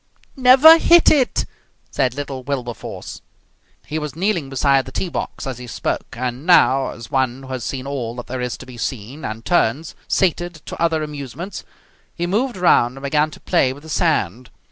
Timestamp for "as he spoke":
5.45-6.15